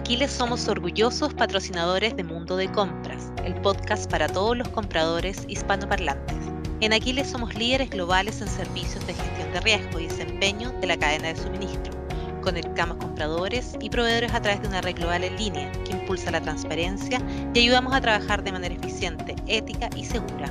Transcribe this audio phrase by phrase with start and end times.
[0.00, 6.38] Aquiles somos orgullosos patrocinadores de Mundo de Compras, el podcast para todos los compradores hispanoparlantes.
[6.80, 10.96] En Aquiles somos líderes globales en servicios de gestión de riesgo y desempeño de la
[10.96, 11.92] cadena de suministro.
[12.40, 16.40] Conectamos compradores y proveedores a través de una red global en línea que impulsa la
[16.40, 17.20] transparencia
[17.52, 20.50] y ayudamos a trabajar de manera eficiente, ética y segura.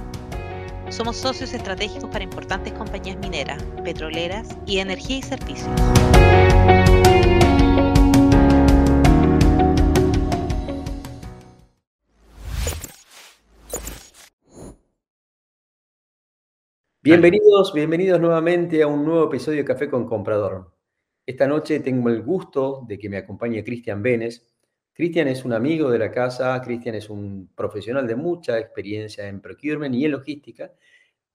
[0.90, 5.72] Somos socios estratégicos para importantes compañías mineras, petroleras y energía y servicios.
[17.10, 20.76] Bienvenidos, bienvenidos nuevamente a un nuevo episodio de Café con Comprador.
[21.26, 24.46] Esta noche tengo el gusto de que me acompañe Cristian Benes.
[24.94, 29.42] Cristian es un amigo de la casa, Cristian es un profesional de mucha experiencia en
[29.42, 30.72] procurement y en logística.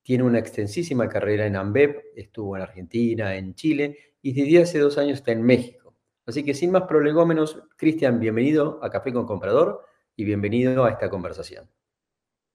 [0.00, 4.96] Tiene una extensísima carrera en AMBEP, estuvo en Argentina, en Chile y desde hace dos
[4.96, 5.96] años está en México.
[6.24, 9.84] Así que sin más prolegómenos, Cristian, bienvenido a Café con Comprador
[10.14, 11.68] y bienvenido a esta conversación.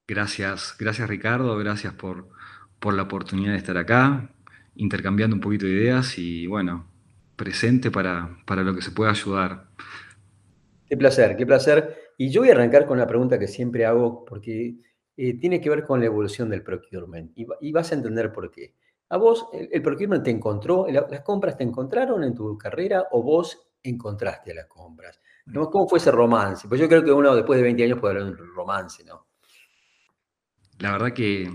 [0.07, 2.29] Gracias, gracias Ricardo, gracias por,
[2.79, 4.31] por la oportunidad de estar acá,
[4.75, 6.87] intercambiando un poquito de ideas y bueno,
[7.35, 9.67] presente para, para lo que se pueda ayudar.
[10.85, 12.13] Qué placer, qué placer.
[12.17, 14.75] Y yo voy a arrancar con la pregunta que siempre hago porque
[15.15, 18.73] eh, tiene que ver con la evolución del procurement y, vas a entender por qué.
[19.09, 23.71] ¿A vos el, procurement te encontró, las compras te encontraron en tu carrera o vos
[23.83, 25.19] encontraste las compras?
[25.53, 26.67] ¿Cómo fue ese romance?
[26.67, 29.27] Pues yo creo que uno después de 20 años puede hablar de un romance, ¿no?
[30.79, 31.49] La verdad que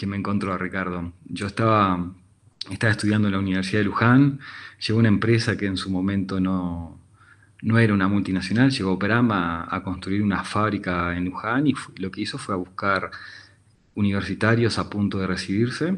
[0.00, 1.12] que me encontró a Ricardo.
[1.26, 2.10] Yo estaba,
[2.70, 4.40] estaba estudiando en la Universidad de Luján,
[4.86, 6.98] llegó una empresa que en su momento no,
[7.60, 12.22] no era una multinacional, llegó Operama a, construir una fábrica en Luján y lo que
[12.22, 13.10] hizo fue a buscar
[13.94, 15.94] universitarios a punto de recibirse.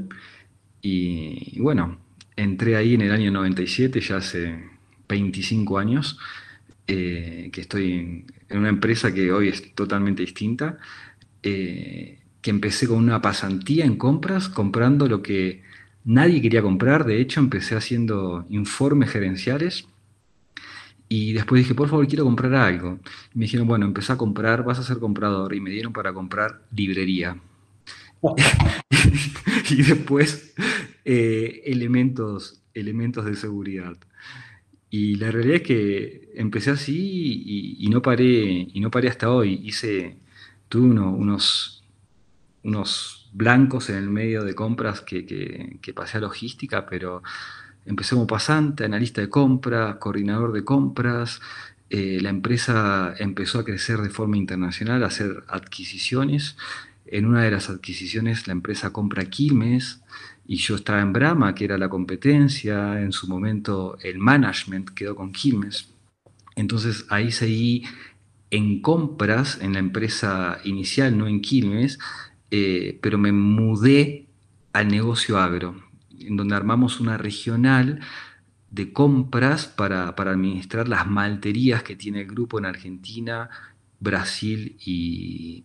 [0.81, 2.01] Y, bueno,
[2.35, 4.69] entré ahí en el año 97, ya hace
[5.09, 6.19] 25 años,
[6.89, 10.79] eh, que estoy en, una empresa que hoy es totalmente distinta.
[11.41, 15.63] Eh, que empecé con una pasantía en compras, comprando lo que
[16.05, 17.05] nadie quería comprar.
[17.07, 19.87] De hecho, empecé haciendo informes gerenciales.
[21.09, 22.99] Y después dije, por favor, quiero comprar algo.
[23.35, 25.55] Me dijeron, bueno, empecé a comprar, vas a ser comprador.
[25.55, 27.39] Y me dieron para comprar librería.
[29.71, 30.55] y después
[31.05, 33.97] eh, elementos, elementos de seguridad.
[34.91, 39.61] Y la realidad es que empecé así y, no, paré, y no paré hasta hoy.
[39.65, 40.19] Hice,
[40.69, 41.82] tuve unos,
[42.65, 47.23] unos blancos en el medio de compras que, pasé a logística, pero
[47.87, 51.41] empecé como pasante, analista de compras, coordinador de compras.
[51.91, 56.57] Eh, la empresa empezó a crecer de forma internacional, a hacer adquisiciones.
[57.07, 60.01] En una de las adquisiciones la empresa compra Quilmes
[60.47, 63.01] y yo estaba en Brahma, que era la competencia.
[63.01, 65.91] En su momento el management quedó con Quilmes.
[66.55, 67.85] Entonces ahí seguí
[68.51, 71.99] en compras en la empresa inicial, no en Quilmes,
[72.55, 74.27] eh, pero me mudé
[74.75, 75.75] al negocio agro,
[76.21, 78.01] en donde armamos una regional
[78.71, 83.49] de compras para, administrar las malterías que tiene el grupo en Argentina,
[83.99, 85.65] Brasil y,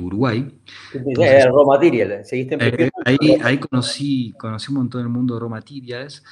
[0.00, 0.52] Uruguay.
[0.92, 5.48] Entonces, raw ¿seguiste en eh, ahí, ahí conocí, conocí un montón del mundo de raw
[5.48, 6.24] materials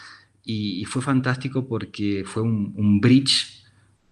[0.45, 3.65] y, fue fantástico porque fue un, bridge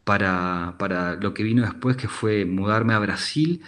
[0.05, 3.63] para, para, lo que vino después, que fue mudarme a Brasil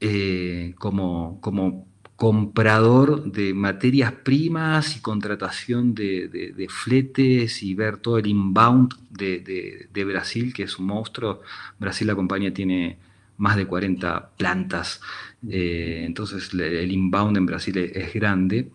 [0.00, 1.86] eh, como, como
[2.16, 10.52] comprador de materias primas y contratación de, fletes y ver todo el inbound de, Brasil,
[10.54, 11.42] que es un monstruo.
[11.78, 12.98] Brasil, la compañía tiene
[13.38, 15.00] más de 40 plantas,
[15.48, 18.70] eh, entonces el inbound en Brasil es, grande.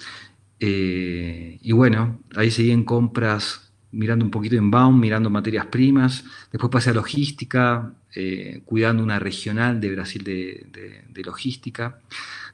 [0.59, 6.23] Eh, y bueno, ahí seguí compras mirando un poquito Baum, mirando materias primas.
[6.51, 11.99] Después pasé a logística, eh, cuidando una regional de Brasil de, logística.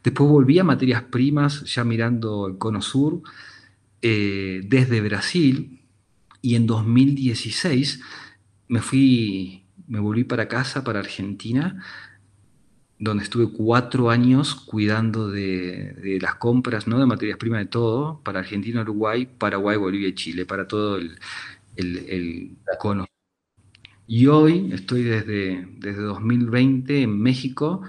[0.03, 3.22] Después volví a materias primas, ya mirando el cono sur,
[4.01, 5.81] eh, desde Brasil.
[6.41, 8.01] Y en 2016
[8.68, 11.83] me fui, me volví para casa, para Argentina,
[13.00, 17.00] donde estuve cuatro años cuidando de, las compras, ¿no?
[17.00, 21.18] de materias primas de todo, para Argentina, Uruguay, Paraguay, Bolivia y Chile, para todo el,
[21.75, 23.06] el, cono.
[24.07, 27.81] Y hoy estoy desde, desde 2020 en México,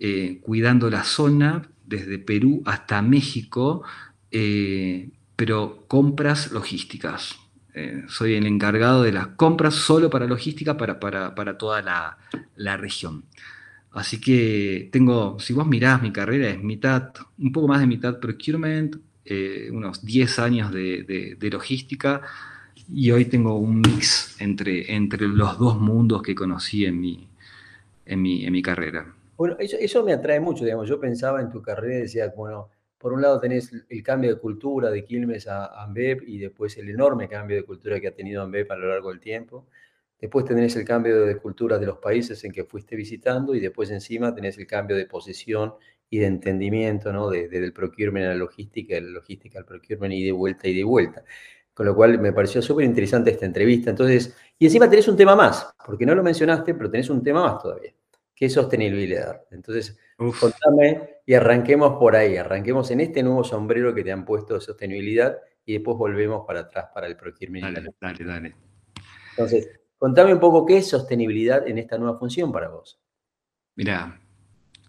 [0.00, 3.84] eh, cuidando la zona, desde Perú hasta México,
[4.32, 7.38] eh, pero compras logísticas.
[7.74, 12.18] Eh, soy el encargado de las compras solo para logística para, para, para toda la,
[12.56, 13.24] la región.
[13.92, 18.18] Así que tengo, si vos mirás mi carrera, es mitad, un poco más de mitad
[18.18, 18.96] procurement,
[19.70, 22.22] unos 10 años de, logística
[22.94, 27.28] y hoy tengo un mix entre, entre los dos mundos que conocí en mi,
[28.04, 29.14] en mi, en mi carrera.
[29.36, 30.88] Bueno, eso, eso, me atrae mucho, digamos.
[30.88, 32.68] Yo pensaba en tu carrera y decía, bueno,
[32.98, 36.90] por un lado tenés el cambio de cultura de Quilmes a, Ambev y después el
[36.90, 39.66] enorme cambio de cultura que ha tenido Ambev a lo largo del tiempo.
[40.20, 43.90] Después tenés el cambio de cultura de los países en que fuiste visitando y después
[43.90, 45.74] encima tenés el cambio de posición
[46.10, 47.28] y de entendimiento, ¿no?
[47.30, 50.74] Desde el procurement a la logística, de la logística al procurement y de vuelta y
[50.76, 51.24] de vuelta.
[51.74, 53.90] Con lo cual me pareció súper interesante esta entrevista.
[53.90, 57.42] Entonces, y encima tenés un tema más, porque no lo mencionaste, pero tenés un tema
[57.42, 57.92] más todavía,
[58.34, 59.42] que es sostenibilidad.
[59.50, 64.54] Entonces, contame y arranquemos por ahí, arranquemos en este nuevo sombrero que te han puesto
[64.54, 67.64] de sostenibilidad y después volvemos para atrás para el procurement.
[67.64, 68.54] Dale, dale, dale.
[69.30, 73.00] Entonces, contame un poco qué es sostenibilidad en esta nueva función para vos.
[73.76, 74.20] Mira,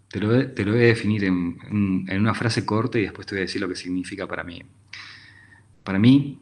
[0.10, 1.58] te lo, voy a definir en,
[2.08, 4.62] en una frase corta y después te voy a decir lo que significa para mí.
[5.84, 6.40] Para mí,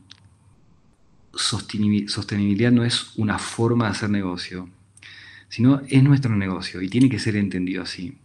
[1.33, 4.69] sostenibilidad no es una forma de hacer negocio,
[5.49, 8.17] sino es nuestro negocio y tiene que ser entendido así.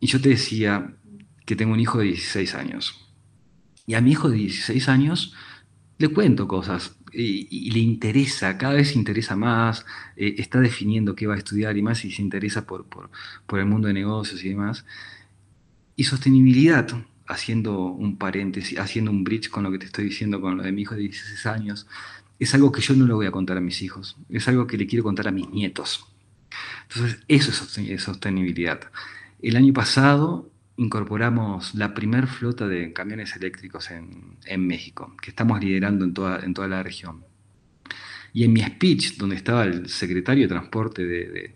[0.00, 0.94] Y yo te decía
[1.44, 3.08] que tengo un hijo de 16 años.
[3.86, 5.34] Y a mi hijo de 16 años
[5.98, 11.26] le cuento cosas y, le interesa, cada vez se interesa más, eh, está definiendo qué
[11.26, 14.50] va a estudiar y más y se interesa por, por el mundo de negocios y
[14.50, 14.84] demás.
[15.94, 16.88] Y sostenibilidad
[17.26, 20.72] haciendo un paréntesis, haciendo un bridge con lo que te estoy diciendo con lo de
[20.72, 21.86] mi hijo de 16 años,
[22.38, 24.76] es algo que yo no le voy a contar a mis hijos, es algo que
[24.76, 26.06] le quiero contar a mis nietos.
[26.88, 28.80] Entonces, eso es sostenibilidad.
[29.42, 36.04] El año pasado incorporamos la primer flota de camiones eléctricos en, México, que estamos liderando
[36.04, 37.24] en toda, en toda la región.
[38.32, 41.54] Y en mi speech, donde estaba el secretario de Transporte de,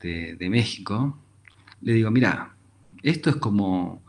[0.00, 1.18] de México,
[1.82, 2.54] le digo, mira,
[3.02, 4.02] esto es como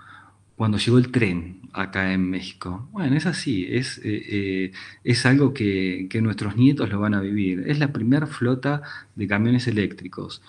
[0.55, 2.87] cuando llegó el tren acá en México.
[2.91, 4.71] Bueno, es así, es, eh, eh,
[5.03, 7.65] es algo que, nuestros nietos lo van a vivir.
[7.67, 8.81] Es la primera flota
[9.15, 10.41] de camiones eléctricos.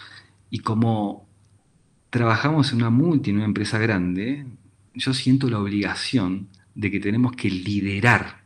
[0.51, 1.27] Y como
[2.11, 4.47] trabajamos en una multi, en una empresa grande,
[4.95, 8.43] yo siento la obligación de que tenemos que liderar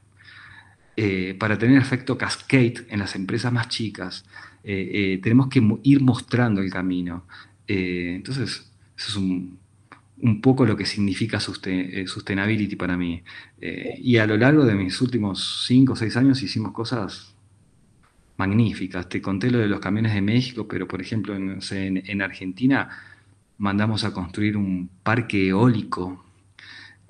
[0.97, 4.25] eh, para tener efecto cascade en las empresas más chicas.
[4.63, 7.25] tenemos que ir mostrando el camino.
[7.67, 9.59] entonces, eso es un,
[10.22, 13.22] un poco lo que significa eh, sustainability para mí.
[13.61, 17.34] Eh, y a lo largo de mis últimos 5 o 6 años hicimos cosas
[18.37, 19.08] magníficas.
[19.08, 22.88] Te conté lo de los camiones de México, pero por ejemplo en, Argentina
[23.58, 26.25] mandamos a construir un parque eólico.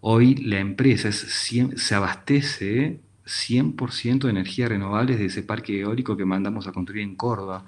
[0.01, 6.67] Hoy la empresa se abastece 100% de energía renovable de ese parque eólico que mandamos
[6.67, 7.65] a construir en Córdoba,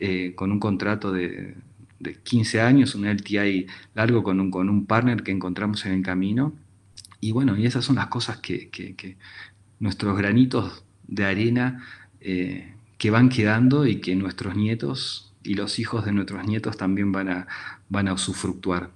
[0.00, 1.54] eh, con un contrato de,
[2.00, 6.02] de 15 años, un LTI largo con un, con un partner que encontramos en el
[6.02, 6.52] camino.
[7.20, 8.70] Y bueno, y esas son las cosas que,
[9.80, 11.84] nuestros granitos de arena
[12.20, 17.12] eh, que van quedando y que nuestros nietos y los hijos de nuestros nietos también
[17.12, 17.48] van a,
[17.88, 18.90] van a usufructuar.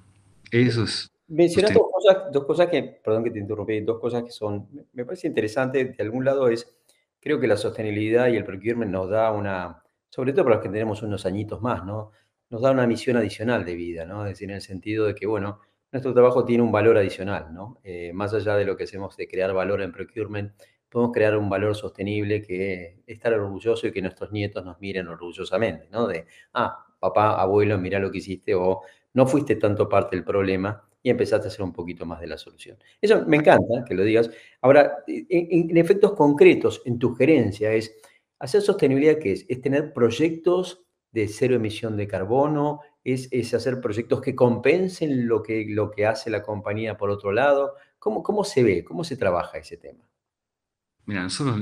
[0.50, 1.08] Eso es.
[1.28, 5.04] Mencionas dos cosas, dos cosas que, perdón que te interrumpí, dos cosas que son, me
[5.04, 6.68] parece interesante, de algún lado es,
[7.20, 10.68] creo que la sostenibilidad y el procurement nos da una, sobre todo para los que
[10.68, 12.10] tenemos unos añitos más, ¿no?
[12.52, 14.26] Nos da una misión adicional de vida, ¿no?
[14.26, 15.60] Es decir, en el sentido de que, bueno,
[15.90, 17.78] nuestro trabajo tiene un valor adicional, ¿no?
[17.82, 20.52] Eh, más allá de lo que hacemos de crear valor en procurement,
[20.90, 25.88] podemos crear un valor sostenible que estar orgulloso y que nuestros nietos nos miren orgullosamente,
[25.90, 26.06] ¿no?
[26.06, 28.82] De, ah, papá, abuelo, mira lo que hiciste, o
[29.14, 32.36] no fuiste tanto parte del problema y empezaste a ser un poquito más de la
[32.36, 32.76] solución.
[33.00, 34.30] Eso me encanta que lo digas.
[34.60, 37.96] Ahora, en, en efectos concretos, en tu gerencia, es
[38.38, 39.46] hacer sostenibilidad, ¿qué es?
[39.48, 45.66] Es tener proyectos de cero emisión de carbono, es, hacer proyectos que compensen lo que,
[45.68, 47.74] lo que hace la compañía por otro lado.
[47.98, 48.84] ¿Cómo, cómo se ve?
[48.84, 50.04] ¿Cómo se trabaja ese tema?
[51.06, 51.60] Mira, nosotros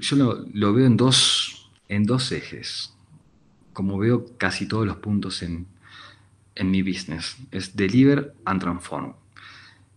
[0.00, 0.16] yo
[0.52, 2.94] lo, veo en dos, en dos ejes,
[3.72, 5.66] como veo casi todos los puntos en,
[6.56, 7.36] en mi business.
[7.52, 9.14] Es deliver and transform.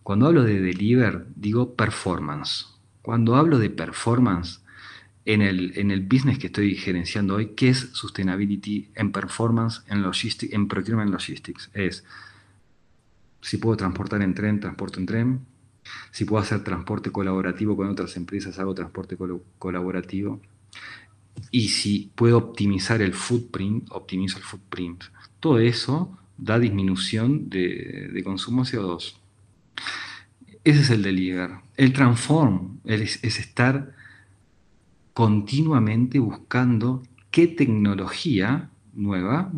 [0.02, 2.66] Cuando hablo de deliver, digo performance.
[3.02, 4.63] Cuando hablo de performance,
[5.26, 10.02] en el, en el business que estoy gerenciando hoy, ¿qué es sustainability en performance, en,
[10.02, 11.70] logistics, en procurement logistics?
[11.72, 12.04] Es
[13.40, 15.40] si puedo transportar en tren, transporto en tren.
[16.10, 19.16] Si puedo hacer transporte colaborativo con otras empresas, hago transporte
[19.58, 20.40] colaborativo.
[21.50, 25.04] Y si puedo optimizar el footprint, optimizo el footprint.
[25.40, 29.14] Todo eso da disminución de, de consumo CO2.
[30.64, 31.50] Ese es el deliver.
[31.76, 33.94] El transform es estar
[35.14, 39.50] continuamente buscando qué tecnología nueva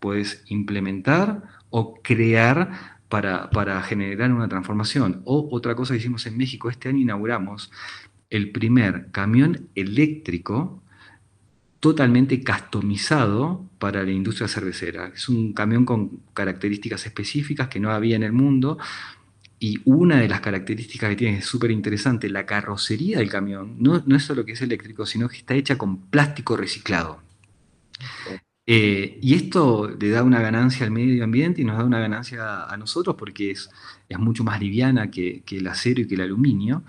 [0.00, 5.22] puedes implementar o crear para, generar una transformación.
[5.24, 7.70] O otra cosa que hicimos en México, este año inauguramos
[8.28, 10.82] el primer camión eléctrico
[11.78, 15.12] totalmente customizado para la industria cervecera.
[15.14, 18.78] Es un camión con características específicas que no había en el mundo.
[19.66, 24.02] Y una de las características que tiene es súper interesante, la carrocería del camión no,
[24.04, 27.22] no, es solo que es eléctrico, sino que está hecha con plástico reciclado.
[28.66, 32.64] Eh, y esto le da una ganancia al medio ambiente y nos da una ganancia
[32.64, 33.70] a nosotros porque es,
[34.06, 36.82] es mucho más liviana que, que, el acero y que el aluminio.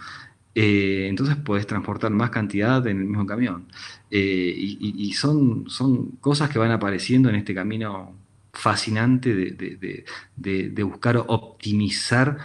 [0.54, 3.70] Eh, entonces puedes transportar más cantidad en el mismo camión.
[4.12, 8.18] Eh, y, y son, son cosas que van apareciendo en este camino
[8.56, 10.06] fascinante de, de,
[10.36, 12.38] de, de buscar optimizar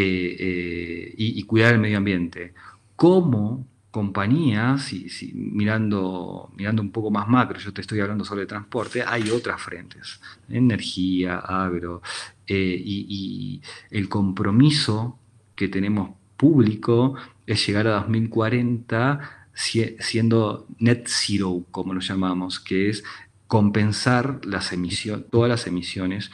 [0.00, 2.52] y, y, cuidar el medio ambiente.
[2.96, 9.04] ¿Cómo compañías, y, mirando, mirando un poco más macro, yo te estoy hablando sobre transporte,
[9.06, 12.02] hay otras frentes, energía, agro,
[12.48, 15.20] eh, y, el compromiso
[15.54, 17.14] que tenemos público
[17.46, 23.04] es llegar a 2040 siendo net zero, como lo llamamos, que es
[23.46, 26.32] compensar las emisiones, todas las emisiones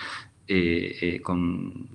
[0.53, 1.91] eh, eh, con,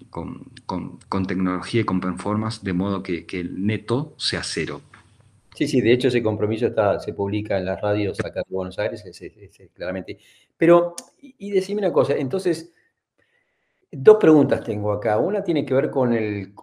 [1.27, 4.79] tecnología y con performance, de modo que, el neto sea cero.
[5.53, 8.79] Sí, sí, de hecho ese compromiso está, se publica en las radios acá de Buenos
[8.79, 9.03] Aires,
[9.73, 10.19] claramente.
[10.55, 12.71] Pero, y, decime una cosa, entonces,
[13.91, 15.17] dos preguntas tengo acá.
[15.17, 16.53] Una tiene que ver con el,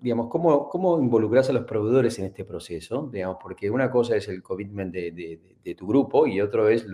[0.00, 4.26] digamos, cómo, cómo involucras a los proveedores en este proceso, digamos, porque una cosa es
[4.26, 6.86] el commitment de, de, tu grupo y otro es,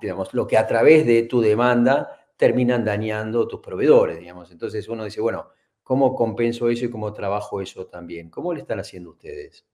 [0.00, 4.50] digamos, lo que a través de tu demanda terminan dañando tus proveedores, digamos.
[4.50, 5.48] Entonces uno dice, bueno,
[5.82, 8.30] ¿cómo compenso eso y cómo trabajo eso también?
[8.30, 9.64] ¿Cómo le están haciendo ustedes?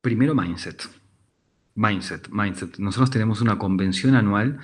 [0.00, 0.82] Primero, mindset.
[1.74, 2.78] Mindset, mindset.
[2.78, 4.60] Nosotros tenemos una convención anual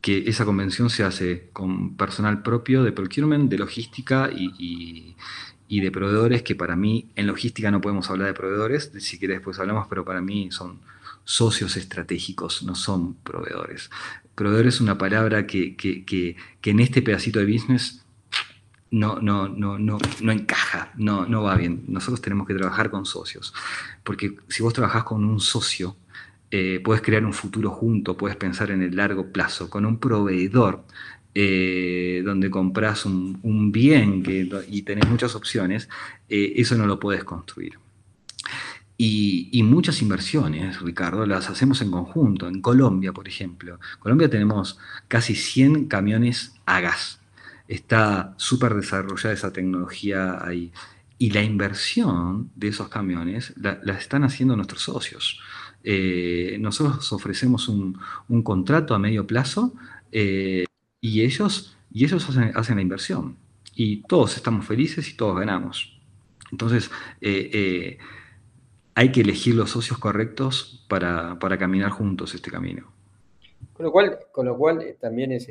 [0.00, 5.16] que esa convención se hace con personal propio de procurement, de logística y,
[5.68, 9.58] de proveedores, que para mí en logística no podemos hablar de proveedores, si quieres después
[9.58, 10.80] hablamos, pero para mí son
[11.24, 13.90] socios estratégicos, no son proveedores.
[14.40, 18.00] Proveedor es una palabra que, que en este pedacito de business
[18.90, 21.84] no, no, no, no, no encaja, no, no va bien.
[21.88, 23.52] Nosotros tenemos que trabajar con socios,
[24.02, 25.96] porque si vos trabajás con un socio,
[26.50, 29.68] eh, puedes crear un futuro junto, puedes pensar en el largo plazo.
[29.68, 30.84] Con un proveedor,
[31.34, 35.90] eh, donde compras un, bien que, y tenés muchas opciones,
[36.30, 37.78] eh, eso no lo puedes construir.
[39.02, 42.48] Y, y, muchas inversiones, Ricardo, las hacemos en conjunto.
[42.48, 43.80] En Colombia, por ejemplo.
[43.98, 44.78] Colombia tenemos
[45.08, 47.20] casi 100 camiones a gas
[47.70, 50.72] está súper desarrollada esa tecnología ahí.
[51.18, 55.40] Y la inversión de esos camiones la, están haciendo nuestros socios.
[55.84, 57.96] Eh, nosotros ofrecemos un,
[58.42, 59.72] contrato a medio plazo
[60.10, 60.64] eh,
[61.00, 63.36] y ellos, y ellos hacen, la inversión.
[63.76, 65.96] Y todos estamos felices y todos ganamos.
[66.50, 66.90] Entonces,
[67.20, 67.98] eh,
[68.94, 72.92] hay que elegir los socios correctos para caminar juntos este camino.
[73.80, 75.50] Con lo cual, con lo cual eh, también es,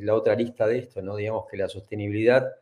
[0.00, 1.16] la otra lista de esto, ¿no?
[1.16, 2.54] Digamos que la sostenibilidad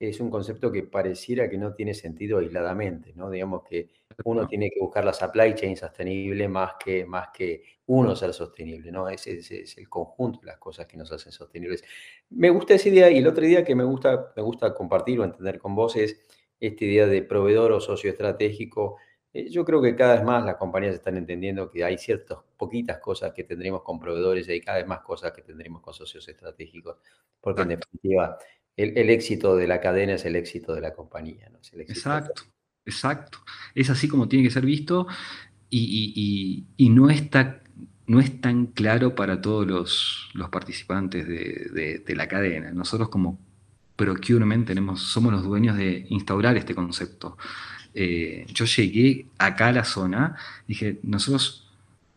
[0.00, 3.28] es un concepto que pareciera que no tiene sentido aisladamente, ¿no?
[3.28, 3.90] Digamos que
[4.24, 8.90] uno tiene que buscar la supply chain sostenible más que, más que uno ser sostenible,
[8.90, 9.06] ¿no?
[9.10, 11.84] Ese, es el conjunto de las cosas que nos hacen sostenibles.
[12.30, 15.24] Me gusta esa idea y la otra idea que me gusta, me gusta compartir o
[15.24, 16.26] entender con vos es
[16.58, 18.96] esta idea de proveedor o socio estratégico
[19.32, 23.32] yo creo que cada vez más las compañías están entendiendo que hay ciertas poquitas cosas
[23.32, 26.96] que tendremos con proveedores y hay cada vez más cosas que tendremos con socios estratégicos,
[27.40, 28.38] porque en definitiva
[28.76, 31.50] el, éxito de la cadena es el éxito de la compañía.
[31.50, 31.58] ¿no?
[31.80, 32.42] exacto,
[32.86, 33.38] exacto.
[33.74, 35.06] Es así como tiene que ser visto
[35.70, 37.62] y, no, está,
[38.06, 42.70] no es tan claro para todos los, participantes de, de, la cadena.
[42.72, 43.38] Nosotros como
[43.96, 47.36] procurement tenemos, somos los dueños de instaurar este concepto.
[47.94, 51.68] Eh, yo llegué acá a la zona, dije, nosotros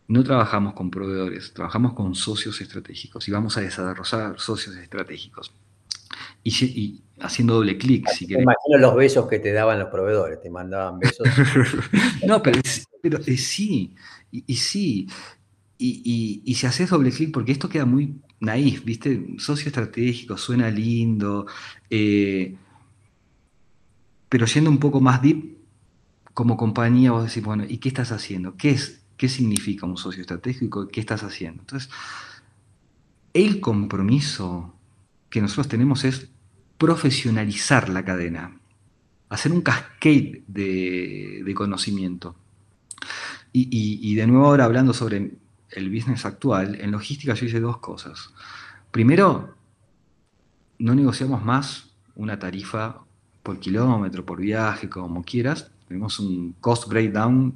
[0.08, 5.52] no trabajamos con proveedores, trabajamos con socios estratégicos y vamos a desarrollar socios estratégicos.
[6.44, 8.42] Y, haciendo doble clic, si querés.
[8.42, 11.26] imagino los besos que te daban los proveedores, te mandaban besos.
[12.26, 12.60] no, pero,
[13.22, 13.94] sí,
[14.30, 15.08] y, sí.
[15.78, 19.34] Y, si haces doble clic, porque esto queda muy naif, ¿viste?
[19.38, 21.46] Socio estratégico, suena lindo,
[21.88, 22.56] eh,
[24.28, 25.51] pero yendo un poco más deep,
[26.34, 28.56] como compañía vos decís, bueno, ¿y qué estás haciendo?
[28.56, 30.88] ¿Qué, es, qué significa un socio estratégico?
[30.88, 31.62] ¿Qué estás haciendo?
[31.62, 31.90] Entonces,
[33.34, 34.74] el compromiso
[35.30, 36.28] que nosotros tenemos es
[36.78, 38.58] profesionalizar la cadena,
[39.28, 42.36] hacer un cascade de, conocimiento.
[43.52, 45.36] Y, de nuevo ahora hablando sobre
[45.70, 48.30] el business actual, en logística yo hice dos cosas.
[48.90, 49.54] Primero,
[50.78, 53.04] no negociamos más una tarifa
[53.42, 57.54] por kilómetro, por viaje, como quieras, tenemos un cost breakdown,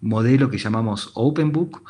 [0.00, 1.84] modelo que llamamos Open Book,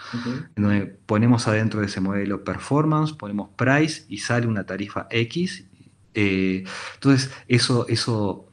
[0.55, 5.65] en donde ponemos adentro de ese modelo performance, ponemos price y sale una tarifa X.
[6.13, 8.51] Eh, entonces, eso, eso,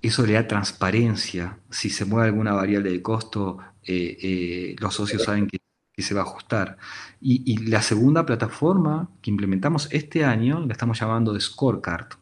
[0.00, 1.58] eso le da transparencia.
[1.70, 5.60] Si se mueve alguna variable de costo, eh, eh, los socios saben que,
[5.98, 6.78] se va a ajustar.
[7.20, 12.16] Y, y, la segunda plataforma que implementamos este año la estamos llamando de Scorecard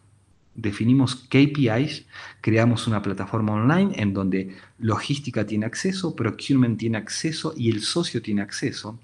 [0.61, 2.07] definimos KPIs,
[2.41, 8.23] creamos una plataforma online en donde logística tiene acceso, procurement tiene acceso y el socio
[8.23, 8.99] tiene acceso.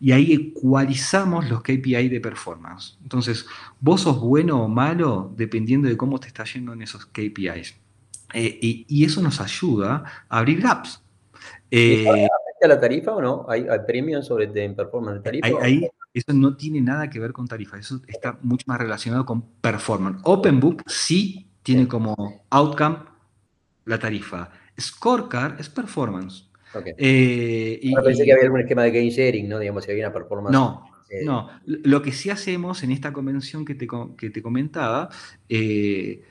[0.00, 2.96] Y ahí ecualizamos los KPI de performance.
[3.02, 3.46] Entonces,
[3.80, 7.74] vos sos bueno o malo dependiendo de cómo te está yendo en esos KPIs.
[8.32, 11.02] Eh, y, eso nos ayuda a abrir gaps.
[11.70, 12.28] Eh,
[12.68, 13.46] la tarifa o no?
[13.48, 15.62] ¿Hay, hay sobre de performance de tarifa?
[15.62, 19.42] Ahí, eso no tiene nada que ver con tarifa, eso está mucho más relacionado con
[19.60, 20.20] performance.
[20.24, 22.98] OpenBook sí tiene como outcome
[23.84, 24.50] la tarifa.
[24.78, 26.48] Scorecard es performance.
[26.96, 29.58] Eh, y, pensé que había algún esquema de gain sharing, ¿no?
[29.58, 30.52] Digamos, si había una performance.
[30.52, 31.48] No, eh, no.
[31.64, 35.10] Lo que sí hacemos en esta convención que te, que te comentaba,
[35.48, 36.22] eh,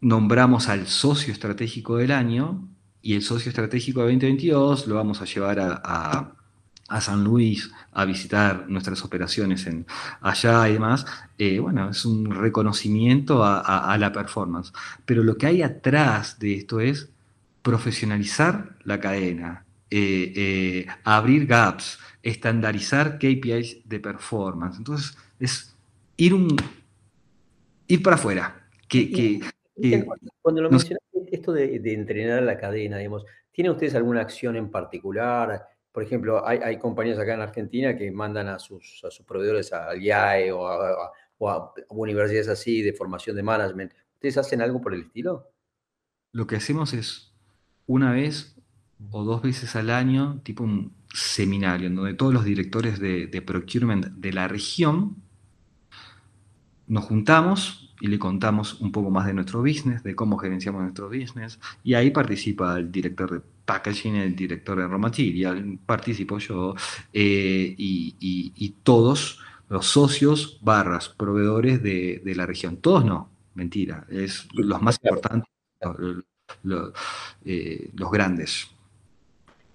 [0.00, 2.68] nombramos al socio estratégico del año
[3.06, 6.32] y el socio estratégico de 2022 lo vamos a llevar a,
[7.00, 9.86] San Luis a visitar nuestras operaciones en
[10.20, 11.06] allá y demás,
[11.38, 14.72] eh, bueno, es un reconocimiento a, la performance.
[15.04, 17.08] Pero lo que hay atrás de esto es
[17.62, 24.78] profesionalizar la cadena, eh, eh, abrir gaps, estandarizar KPIs de performance.
[24.78, 25.76] Entonces, es
[26.16, 26.56] ir, un,
[27.86, 28.66] ir para afuera.
[28.88, 29.40] Que,
[30.42, 31.05] cuando lo mencionaste,
[31.52, 35.66] de, entrenar la cadena, digamos, ¿tienen ustedes alguna acción en particular?
[35.92, 40.02] Por ejemplo, hay, compañías acá en Argentina que mandan a sus, a sus proveedores al
[40.02, 43.92] IAE o a, universidades así de formación de management.
[44.14, 45.50] ¿Ustedes hacen algo por el estilo?
[46.32, 47.34] Lo que hacemos es
[47.86, 48.56] una vez
[49.10, 53.42] o dos veces al año, tipo un seminario, en donde todos los directores de, de
[53.42, 55.22] procurement de la región
[56.86, 61.08] nos juntamos y le contamos un poco más de nuestro business, de cómo gerenciamos nuestro
[61.08, 66.74] business, y ahí participa el director de packaging, el director de raw material, participo yo,
[67.12, 72.76] eh, y, todos los socios barras proveedores de, la región.
[72.76, 75.48] Todos no, mentira, es los más importantes,
[77.44, 78.68] eh, los, grandes.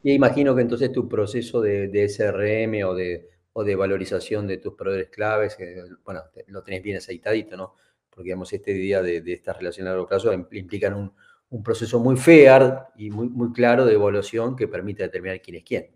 [0.03, 4.57] Y imagino que entonces tu proceso de, de SRM o de, o de valorización de
[4.57, 5.57] tus proveedores claves,
[6.05, 7.75] bueno, lo tenés bien aceitadito, ¿no?
[8.11, 11.11] Porque digamos, este día de, de estas relaciones a largo plazo implican un,
[11.49, 15.63] un, proceso muy fair y muy, muy claro de evaluación que permite determinar quién es
[15.63, 15.87] quién.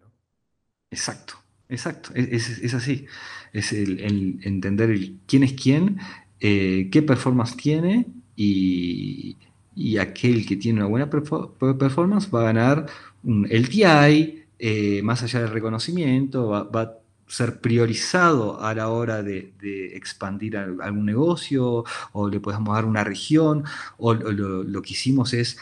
[0.90, 1.36] Exacto,
[1.70, 3.06] exacto, es, es, así.
[3.52, 4.00] Es el,
[4.44, 4.98] entender
[5.28, 6.00] quién es quién,
[6.40, 9.38] eh, qué performance tiene y,
[9.76, 12.86] y, aquel que tiene una buena performance va a ganar
[13.24, 19.54] un LTI, eh, más allá del reconocimiento, va, va ser priorizado a la hora de,
[19.96, 23.64] expandir algún negocio o le podemos dar una región
[23.98, 25.58] o, lo, que hicimos es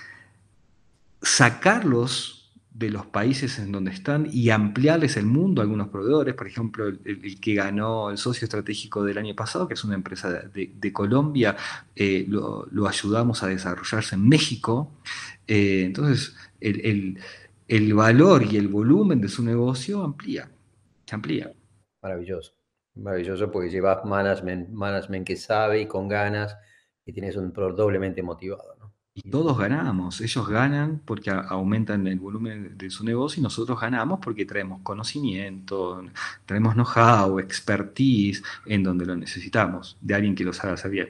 [1.22, 6.48] sacarlos de los países en donde están y ampliarles el mundo a algunos proveedores, por
[6.48, 10.94] ejemplo, el, que ganó el socio estratégico del año pasado, que es una empresa de,
[10.94, 11.56] Colombia,
[11.96, 14.92] eh, lo, ayudamos a desarrollarse en México.
[15.48, 17.20] Eh, entonces, el,
[17.68, 20.50] el valor y el volumen de su negocio amplía
[21.14, 21.54] se amplía.
[22.02, 22.54] Maravilloso,
[22.96, 26.58] maravilloso porque llevas management, management que sabe y con ganas
[27.06, 28.76] y tienes un pro doblemente motivado.
[28.80, 28.94] ¿no?
[29.14, 34.20] Y todos ganamos, ellos ganan porque aumentan el volumen de su negocio y nosotros ganamos
[34.24, 36.04] porque traemos conocimiento,
[36.48, 41.10] traemos know-how, expertise en donde lo necesitamos, de alguien que lo sabe hacer bien.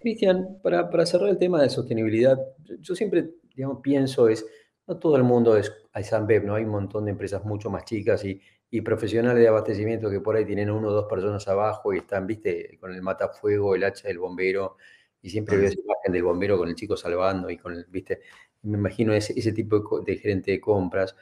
[0.00, 2.38] Cristian, para, para cerrar el tema de sostenibilidad,
[2.80, 4.46] yo siempre digamos, pienso es,
[4.86, 6.54] no todo el mundo es Aisanbev, ¿no?
[6.54, 10.36] Hay un montón de empresas mucho más chicas y, y, profesionales de abastecimiento que por
[10.36, 14.08] ahí tienen uno o dos personas abajo y están, viste, con el matafuego, el hacha
[14.08, 14.76] del bombero,
[15.22, 18.20] y siempre veo esa imagen del bombero con el chico salvando y con el, viste,
[18.62, 21.16] me imagino ese, ese tipo de, gerente de compras.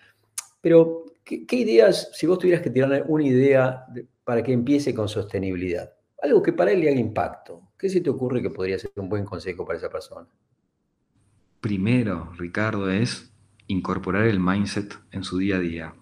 [0.61, 3.87] Pero, ¿qué, ideas, si vos tuvieras que tirar una idea
[4.25, 5.93] para que empiece con sostenibilidad?
[6.23, 7.71] Algo que para él le haga impacto.
[7.79, 10.27] ¿Qué se te ocurre que podría ser un buen consejo para esa persona?
[11.65, 13.33] primero, Ricardo, es
[13.69, 15.95] incorporar el mindset en su día a día.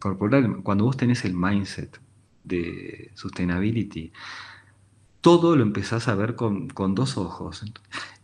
[0.00, 2.00] Incorporar, cuando vos tenés el mindset
[2.42, 4.10] de sustainability,
[5.20, 7.70] todo lo empezás a ver con, dos ojos.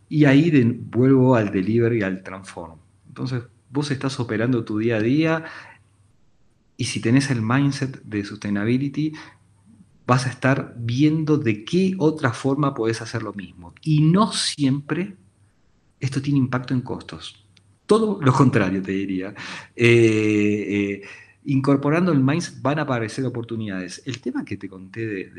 [0.09, 0.51] Y ahí
[0.91, 2.79] vuelvo al delivery, al transform.
[3.09, 5.45] Entonces, vos estás operando tu día a día
[6.79, 9.13] y si tenés el mindset de sustainability,
[10.07, 13.75] vas a estar viendo de qué otra forma podés hacer lo mismo.
[13.83, 15.17] Y no siempre
[16.01, 17.43] esto tiene impacto en costos.
[17.85, 19.35] todo lo contrario, te diría.
[19.75, 21.03] Eh,
[21.47, 24.03] incorporando el mindset van a aparecer oportunidades.
[24.05, 25.31] El tema que te conté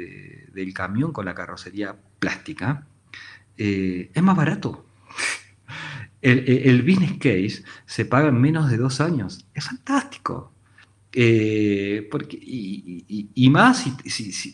[0.51, 2.87] del camión con la carrocería plástica
[3.57, 4.85] es más barato.
[6.21, 9.45] El, business case se paga en menos de dos años.
[9.53, 10.51] Es fantástico.
[11.11, 13.85] porque, y, más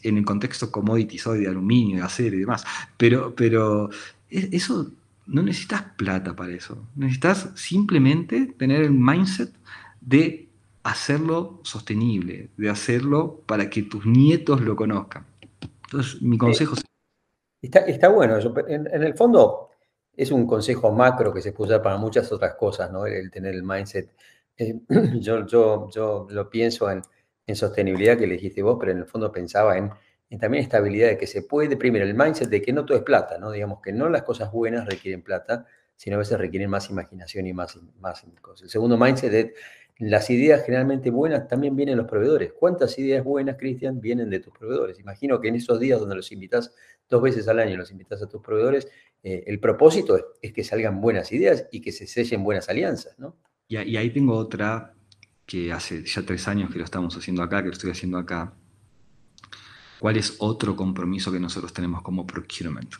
[0.03, 2.65] en el contexto commodities hoy de aluminio, de acero y demás.
[2.97, 3.89] Pero, pero
[4.29, 4.91] eso
[5.25, 6.85] no necesitas plata para eso.
[6.95, 9.53] Necesitas simplemente tener el mindset
[10.01, 10.49] de
[10.83, 15.25] hacerlo sostenible, de hacerlo para que tus nietos lo conozcan.
[15.85, 16.83] Entonces, mi consejo es...
[17.61, 18.37] Está, está bueno.
[18.67, 19.69] En, el fondo,
[20.15, 23.05] es un consejo macro que se puede usar para muchas otras cosas, ¿no?
[23.05, 24.11] El, tener el mindset.
[24.57, 24.79] Eh,
[25.19, 27.01] yo, yo, yo lo pienso en,
[27.47, 29.91] en sostenibilidad que le dijiste vos, pero en el fondo pensaba en
[30.39, 33.37] también estabilidad de que se puede, primero, el mindset de que no todo es plata,
[33.37, 33.51] ¿no?
[33.51, 35.65] Digamos que no las cosas buenas requieren plata,
[35.95, 38.63] sino a veces requieren más imaginación y más, más cosas.
[38.63, 39.53] El segundo mindset de
[39.99, 42.53] las ideas generalmente buenas también vienen de los proveedores.
[42.53, 44.99] ¿Cuántas ideas buenas, Cristian, vienen de tus proveedores?
[44.99, 46.73] Imagino que en esos días donde los invitas
[47.09, 48.87] dos veces al año, los invitas a tus proveedores,
[49.21, 53.37] eh, el propósito es, que salgan buenas ideas y que se sellen buenas alianzas, ¿no?
[53.67, 54.93] Y, y ahí tengo otra
[55.45, 58.53] que hace ya tres años que lo estamos haciendo acá, que lo estoy haciendo acá,
[60.03, 62.93] ¿Cuál es otro compromiso que nosotros tenemos como procurement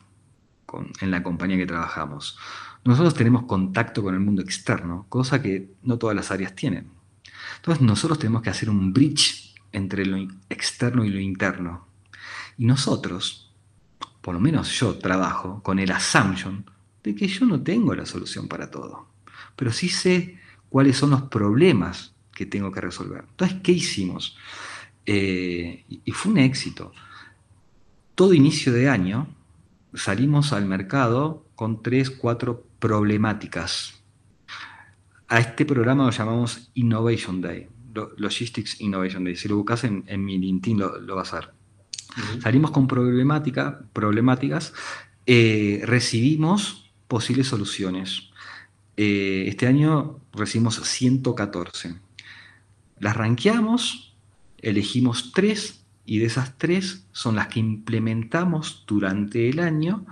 [1.01, 2.39] en la compañía que trabajamos?
[2.85, 6.89] Nosotros tenemos contacto con el mundo externo, cosa que no todas las áreas tienen.
[7.57, 10.17] Entonces nosotros tenemos que hacer un bridge entre lo
[10.49, 11.87] externo y lo interno.
[12.57, 13.53] Y nosotros,
[14.21, 16.65] por lo menos yo trabajo con el assumption
[17.03, 19.07] de que yo no tengo la solución para todo,
[19.55, 23.25] pero sí sé cuáles son los problemas que tengo que resolver.
[23.29, 24.37] Entonces, ¿qué hicimos?
[25.05, 26.91] Eh, y fue un éxito.
[28.15, 29.27] Todo inicio de año
[29.93, 34.03] salimos al mercado con tres, cuatro problemáticas.
[35.29, 37.69] A este programa lo llamamos Innovation Day,
[38.17, 39.37] Logistics Innovation Day.
[39.37, 41.53] Si lo buscas en, mi LinkedIn lo, vas a ver.
[42.41, 44.73] Salimos con problemática, problemáticas,
[45.25, 48.31] eh, recibimos posibles soluciones.
[48.97, 51.95] Eh, este año recibimos 114.
[52.99, 54.17] Las ranqueamos
[54.57, 60.05] elegimos tres y de esas tres son las que implementamos durante el año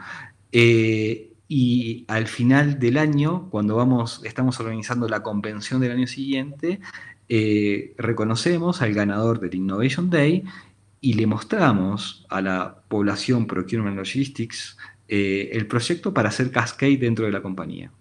[0.53, 6.79] eh, y al final del año, cuando vamos, estamos organizando la convención del año siguiente,
[7.27, 10.45] eh, reconocemos al ganador del Innovation Day
[11.01, 14.77] y le mostramos a la población Procurement Logistics
[15.09, 17.91] eh, el proyecto para hacer cascade dentro de la compañía.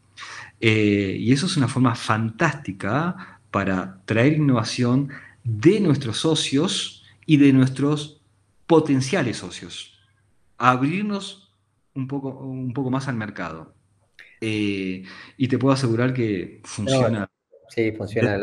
[0.60, 5.08] y eso es una forma fantástica para traer innovación
[5.42, 8.20] de nuestros socios y de nuestros
[8.68, 9.98] potenciales socios.
[10.56, 11.49] abrirnos
[12.00, 13.74] un poco, un poco más al mercado.
[14.40, 15.02] Eh,
[15.36, 17.30] y te puedo asegurar que funciona.
[17.68, 18.40] sí, funciona.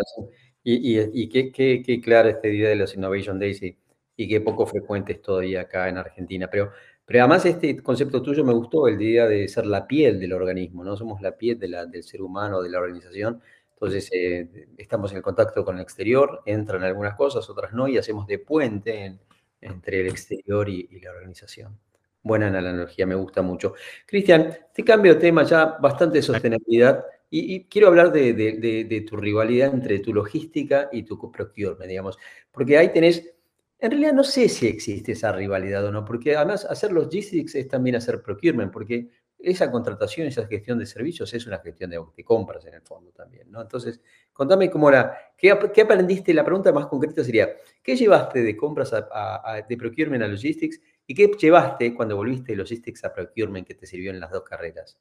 [0.63, 3.77] Y, y, qué, qué, qué, clara esta idea de los Innovation Days y,
[4.17, 6.49] y, qué poco frecuente es todavía acá en Argentina.
[6.51, 6.71] Pero,
[7.05, 10.83] pero además este concepto tuyo me gustó, el día de ser la piel del organismo,
[10.83, 10.97] ¿no?
[10.97, 13.41] Somos la piel de la, del ser humano, de la organización.
[13.79, 18.27] Entonces, eh, estamos en contacto con el exterior, entran algunas cosas, otras no, y hacemos
[18.27, 19.19] de puente
[19.61, 21.79] entre el exterior y, la organización.
[22.27, 23.73] Buena analogía, me gusta mucho.
[24.05, 29.73] Cristian, te cambio de tema ya, bastante de sostenibilidad, y, quiero hablar de, tu rivalidad
[29.73, 32.17] entre tu logística y tu procurement, digamos,
[32.51, 33.33] porque ahí tenés,
[33.79, 37.67] en realidad no sé si existe esa rivalidad o no, porque además hacer logistics es
[37.69, 39.09] también hacer procurement, porque
[39.39, 43.51] esa contratación, esa gestión de servicios es una gestión de, compras en el fondo también,
[43.51, 43.61] ¿no?
[43.61, 44.01] Entonces,
[44.33, 46.33] contame cómo era, ¿qué, aprendiste?
[46.33, 47.49] La pregunta más concreta sería,
[47.81, 52.57] ¿qué llevaste de compras a, de procurement a logistics y qué llevaste cuando volviste de
[52.57, 54.99] logistics a procurement que te sirvió en las dos carreras?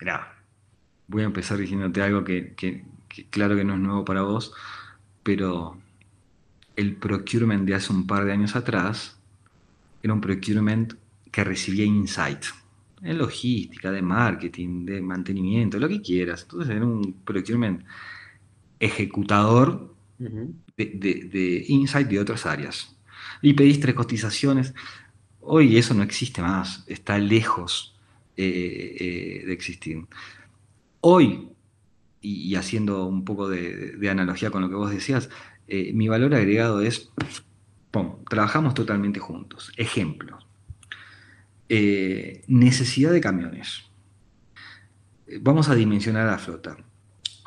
[0.00, 0.44] Mira,
[1.06, 2.84] voy a empezar diciéndote algo que, que
[3.30, 4.52] claro que no es nuevo para vos,
[5.22, 5.80] pero
[6.76, 9.18] el procurement de hace un par de años atrás
[10.02, 10.94] era un procurement
[11.30, 12.44] que recibía insight
[13.02, 16.42] en logística, de marketing, de mantenimiento, lo que quieras.
[16.42, 17.84] Entonces era un procurement
[18.78, 22.96] ejecutador de, insight de otras áreas.
[23.42, 24.72] Y pedís tres cotizaciones.
[25.40, 27.92] Hoy eso no existe más, está lejos
[28.36, 30.06] eh, eh, de existir.
[31.00, 31.48] Hoy,
[32.20, 35.28] y, haciendo un poco de, analogía con lo que vos decías,
[35.66, 37.10] eh, mi valor agregado es,
[38.30, 39.72] trabajamos totalmente juntos.
[39.76, 40.38] Ejemplo,
[42.46, 43.90] necesidad de camiones.
[45.40, 46.76] Vamos a dimensionar la flota.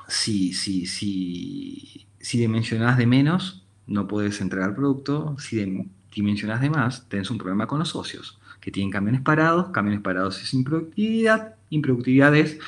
[0.08, 5.36] Si, si, si, si dimensionás de menos, no puedes entregar producto.
[5.40, 9.70] Si dimensionás de más, un problema con los socios, que tienen camiones parados.
[9.70, 11.56] Camiones parados es improductividad.
[11.70, 12.60] Improductividad es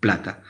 [0.00, 0.42] plata.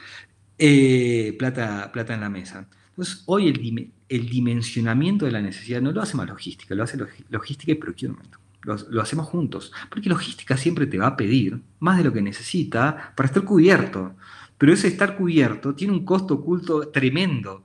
[0.59, 2.67] eh, plata, plata en la mesa.
[2.91, 6.99] Entonces, hoy el, el, dimensionamiento de la necesidad no lo hace más logística, lo hace
[7.31, 8.35] logística y procurement.
[8.63, 9.73] Lo, hacemos juntos.
[9.89, 14.17] Porque logística siempre te va a pedir más de lo que necesita para estar cubierto.
[14.59, 17.63] Pero ese estar cubierto tiene un costo oculto tremendo.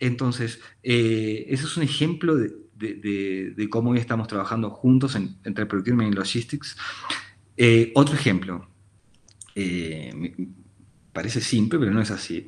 [0.00, 6.16] Entonces, eh, ese es un ejemplo de, cómo hoy estamos trabajando juntos entre procurement y
[6.16, 6.76] logistics.
[7.56, 8.66] Eh, otro ejemplo,
[9.54, 10.34] eh,
[11.12, 12.44] parece simple, pero no es así.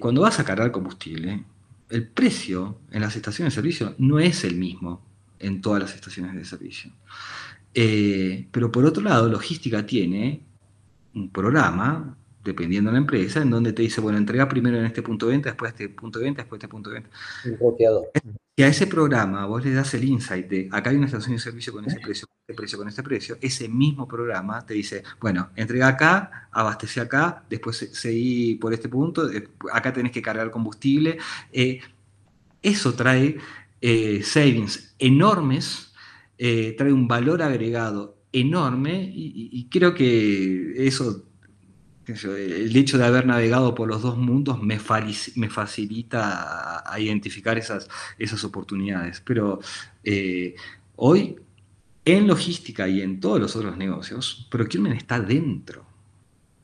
[0.00, 1.44] cuando vas a cargar combustible,
[1.90, 5.04] el precio en las estaciones de servicio no es el mismo
[5.38, 6.90] en todas las estaciones de servicio.
[7.74, 10.42] Eh, pero por otro lado, logística tiene
[11.14, 15.02] un programa, dependiendo de la empresa, en donde te dice, bueno, entrega primero en este
[15.02, 17.10] punto de venta, después este punto de venta, después este punto de venta.
[18.54, 21.40] Y a ese programa vos le das el insight de, acá hay una estación de
[21.40, 25.02] servicio con ese precio, con este precio, con este precio, ese mismo programa te dice,
[25.20, 29.30] bueno, entrega acá, abastece acá, después seguí por este punto,
[29.72, 31.18] acá tenés que cargar combustible.
[31.52, 31.80] Eh,
[32.62, 33.38] eso trae
[33.80, 35.92] eh, savings enormes,
[36.38, 41.24] eh, trae un valor agregado enorme y, creo que eso,
[42.06, 44.78] el hecho de haber navegado por los dos mundos me,
[45.36, 47.88] me facilita a, identificar esas,
[48.18, 49.20] esas oportunidades.
[49.20, 49.60] Pero
[50.04, 50.54] eh,
[50.96, 51.36] hoy,
[52.04, 55.92] en logística y en todos los otros negocios, procurement está dentro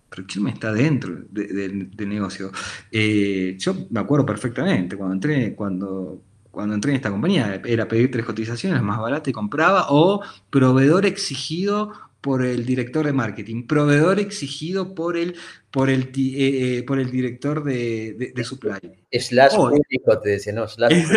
[0.08, 2.50] procurement está dentro del negocio.
[2.90, 8.24] yo me acuerdo perfectamente cuando entré, cuando, cuando entré en esta compañía, era pedir tres
[8.24, 14.94] cotizaciones más baratas y compraba, o proveedor exigido por el director de marketing, proveedor exigido
[14.94, 15.36] por el,
[15.70, 18.78] por el, eh, eh, por el director de, de, supply.
[19.12, 20.92] Slash público, te decía, no, slash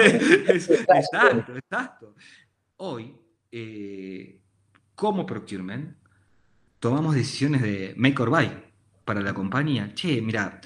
[0.48, 2.16] Exacto, exacto.
[2.78, 3.16] Hoy,
[3.52, 4.40] eh,
[4.96, 5.96] como procurement,
[6.80, 8.52] tomamos decisiones de make or buy
[9.04, 9.94] para la compañía.
[9.94, 10.62] Che, mira,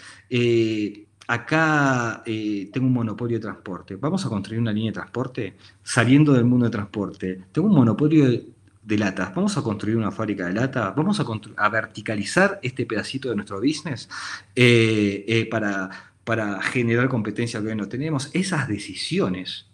[1.27, 3.95] acá eh, tengo un monopolio de transporte.
[3.95, 7.45] Vamos a construir una línea de transporte saliendo del mundo de transporte.
[7.51, 8.45] Tengo un monopolio de,
[8.87, 9.33] latas.
[9.33, 10.91] Vamos a construir una fábrica de lata.
[10.91, 14.07] Vamos a, verticalizar este pedacito de nuestro business
[14.55, 15.89] eh, eh, para,
[16.23, 18.29] para generar competencia que hoy no tenemos.
[18.33, 19.65] Esas decisiones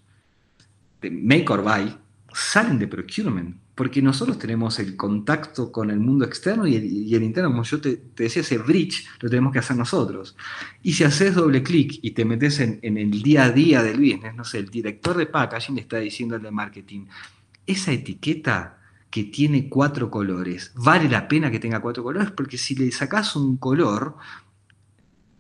[1.01, 1.97] de make or buy
[2.33, 7.49] salen de procurement porque nosotros tenemos el contacto con el mundo externo y el, interno,
[7.49, 10.35] como yo te, decía, ese bridge lo tenemos que hacer nosotros.
[10.83, 14.35] Y si haces doble clic y te metes en, el día a día del business,
[14.35, 17.05] no sé, el director de packaging le está diciendo al de marketing,
[17.65, 18.80] esa etiqueta
[19.11, 23.35] que tiene cuatro colores, vale la pena que tenga cuatro colores, porque si le sacas
[23.35, 24.15] un color,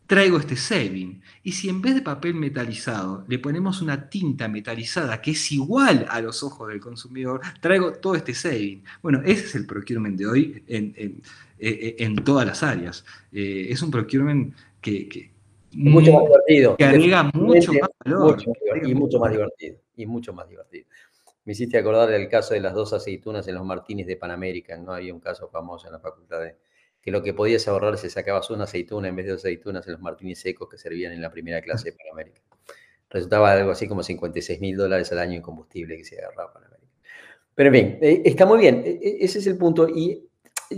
[0.05, 1.21] traigo este saving.
[1.41, 6.05] Y si en vez de papel metalizado le ponemos una tinta metalizada que es igual
[6.09, 8.83] a los ojos del consumidor, traigo todo este saving.
[9.01, 11.21] Bueno, ese es el procurement de hoy en, en,
[11.57, 13.05] eh, eh, todas las áreas.
[13.31, 15.31] Eh, es un procurement que,
[15.71, 16.75] mucho más divertido.
[16.75, 18.37] Que agrega mucho más valor.
[18.83, 19.77] y mucho más divertido.
[19.95, 20.87] Y mucho más divertido.
[21.43, 24.77] Me hiciste acordar del caso de las dos aceitunas en los Martínez de Panamérica.
[24.77, 24.93] ¿no?
[24.93, 26.55] Había un caso famoso en la facultad de,
[27.01, 29.93] que lo que podías ahorrar se sacabas una aceituna en vez de dos aceitunas en
[29.93, 32.41] los martinis secos que servían en la primera clase de Panamérica.
[33.09, 36.87] Resultaba algo así como 56 mil dólares al año en combustible que se agarraba Panamérica.
[37.55, 39.89] Pero en fin, eh, está muy bien, e, e, ese es el punto.
[39.89, 40.29] Y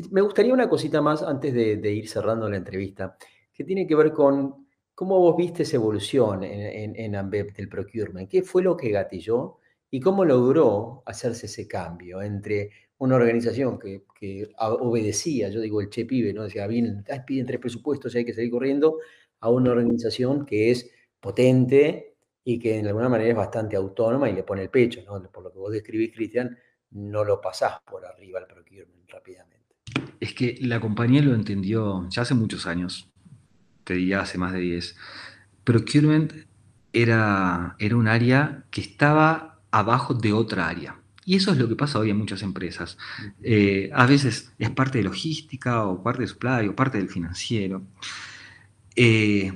[0.10, 3.18] me gustaría una cosita más antes de, ir cerrando la entrevista,
[3.54, 8.30] que tiene que ver con cómo vos viste esa evolución en, en, en del procurement.
[8.30, 9.60] ¿Qué fue lo que gatilló
[9.94, 14.02] y cómo logró hacerse ese cambio entre una organización que,
[14.58, 16.46] obedecía, yo digo el che pibe, ¿no?
[16.46, 18.98] Decía, bien, piden tres presupuestos y hay que seguir corriendo,
[19.40, 24.34] a una organización que es potente y que en alguna manera es bastante autónoma y
[24.34, 25.22] le pone el pecho, ¿no?
[25.30, 26.58] Por lo que vos describís, Cristian,
[26.90, 29.76] no lo pasás por arriba al procurement rápidamente.
[30.20, 33.12] Es que la compañía lo entendió ya hace muchos años,
[33.84, 34.96] te diría hace más de 10.
[35.64, 36.34] Procurement
[36.94, 40.96] era, era un área que estaba abajo de otra área.
[41.26, 42.98] Y eso es lo que pasa hoy en muchas empresas.
[43.42, 47.82] Eh, a veces es parte de logística o parte de supply o parte del financiero.
[48.96, 49.52] Eh,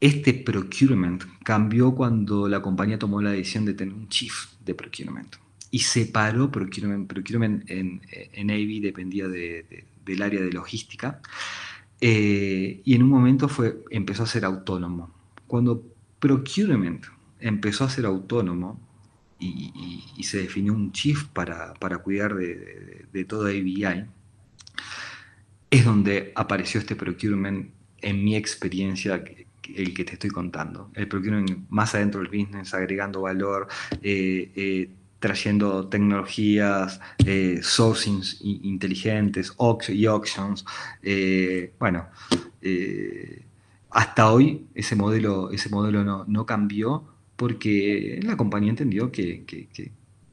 [0.00, 5.36] este procurement cambió cuando la compañía tomó la decisión de tener un chief de procurement
[5.70, 7.08] y separó procurement.
[7.08, 11.20] Procurement en, en AV dependía del área de logística
[12.00, 15.10] eh, y en un momento fue, empezó a ser autónomo.
[15.46, 15.82] Cuando
[16.20, 17.04] procurement
[17.40, 18.80] empezó a ser autónomo,
[19.38, 24.04] y, se definió un chief para, cuidar de, de, todo ABI,
[25.70, 27.70] es donde apareció este procurement
[28.00, 29.22] en mi experiencia,
[29.74, 30.90] el que te estoy contando.
[30.94, 33.68] El procurement más adentro del business, agregando valor,
[34.02, 39.52] eh, eh, trayendo tecnologías, eh, sourcings inteligentes
[39.88, 40.64] y auctions.
[41.78, 42.06] bueno,
[43.90, 47.04] hasta hoy ese modelo, ese modelo no, no cambió
[47.38, 49.44] porque la compañía entendió que,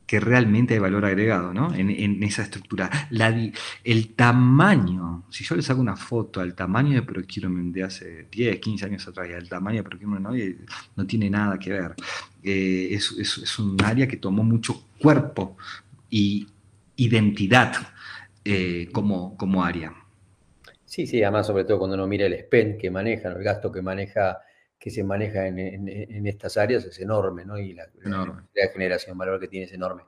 [0.05, 1.73] que realmente hay valor agregado ¿no?
[1.73, 2.89] en, esa estructura.
[3.83, 8.59] el tamaño, si yo le saco una foto al tamaño de procurement de hace 10,
[8.59, 10.57] 15 años atrás, el tamaño de procurement hoy
[10.95, 11.95] no tiene nada que ver.
[12.43, 15.57] Eh, es, un área que tomó mucho cuerpo
[16.09, 16.47] y
[16.97, 17.73] identidad
[18.43, 19.93] eh, como, como área.
[20.85, 23.81] Sí, sí, además sobre todo cuando uno mira el spend que maneja, el gasto que
[23.81, 24.39] maneja
[24.85, 27.57] que se maneja en, estas áreas es enorme, ¿no?
[27.57, 27.89] Y la,
[28.71, 30.03] generación de valor que tiene es enorme.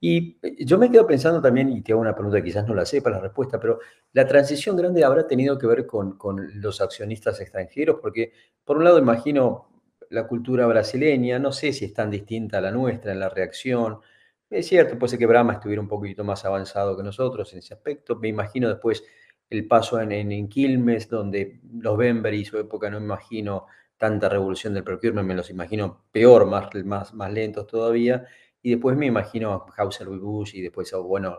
[0.00, 2.86] Y eh, yo me quedo pensando también, y te hago una pregunta, quizás no la
[2.86, 3.80] sepa la respuesta, pero
[4.14, 6.16] la transición grande habrá tenido que ver con,
[6.54, 8.32] los accionistas extranjeros, porque
[8.64, 9.68] por un lado imagino
[10.08, 14.00] la cultura brasileña, no sé si es tan distinta a la nuestra en la reacción.
[14.48, 17.74] Es cierto, puede ser que Brahma estuviera un poquito más avanzado que nosotros en ese
[17.74, 18.16] aspecto.
[18.16, 19.04] Me imagino después
[19.50, 23.66] el paso en, en, Quilmes, donde los Bember y su época, no me imagino
[24.02, 28.26] tanta revolución del procurement, me los imagino peor, más, más, más lentos todavía.
[28.60, 31.38] Y después me imagino Hauser Bush y después, bueno,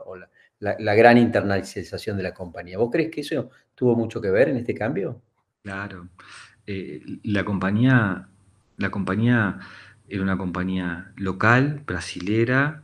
[0.59, 2.77] la, gran internacionalización de la compañía.
[2.77, 5.21] ¿Vos crees que eso tuvo mucho que ver en este cambio?
[5.61, 6.07] Claro.
[6.65, 8.29] Eh, la, compañía,
[8.77, 9.59] la compañía
[10.07, 12.83] era una compañía local, brasilera,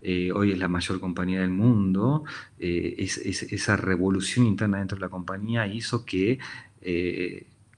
[0.00, 2.24] eh, hoy es la mayor compañía del mundo,
[2.58, 6.38] eh, esa revolución interna dentro de la compañía hizo que